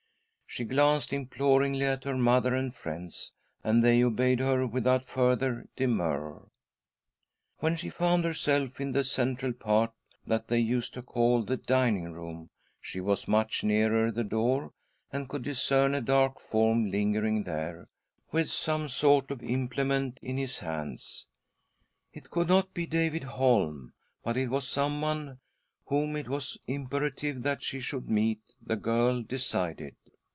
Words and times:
She 0.53 0.65
glanced 0.65 1.13
imploringly 1.13 1.85
at 1.85 2.03
her 2.03 2.17
mother 2.17 2.53
and 2.53 2.75
friends, 2.75 3.31
and 3.63 3.81
they 3.81 4.03
obeyed 4.03 4.41
her 4.41 4.67
without 4.67 5.05
further 5.05 5.69
demur. 5.77 6.45
When 7.59 7.77
she 7.77 7.89
found 7.89 8.25
herself 8.25 8.81
in 8.81 8.91
the 8.91 9.05
central 9.05 9.53
part 9.53 9.93
that 10.27 10.49
they 10.49 10.59
used 10.59 10.93
to 10.95 11.01
call 11.01 11.43
the 11.43 11.55
dining 11.55 12.11
room 12.11 12.49
she 12.81 12.99
was 12.99 13.29
much 13.29 13.63
nearer 13.63 14.11
the 14.11 14.25
door, 14.25 14.73
and 15.09 15.29
could 15.29 15.43
discern 15.43 15.95
a 15.95 16.01
dark 16.01 16.41
form 16.41 16.87
lingering 16.91 17.43
there, 17.45 17.87
with 18.33 18.51
some 18.51 18.89
sort 18.89 19.31
of 19.31 19.41
implement 19.41 20.19
in 20.21 20.35
his 20.35 20.59
hands. 20.59 21.27
It 22.11 22.29
could 22.29 22.49
not 22.49 22.73
be 22.73 22.85
David 22.85 23.23
Holm, 23.23 23.93
but 24.21 24.35
it 24.35 24.49
was 24.49 24.67
someone 24.67 25.39
whom 25.85 26.17
it 26.17 26.27
was 26.27 26.57
imperative 26.67 27.41
that 27.43 27.63
she 27.63 27.79
should 27.79 28.09
meet, 28.09 28.41
the 28.61 28.75
girl 28.75 29.21
decided. 29.23 29.95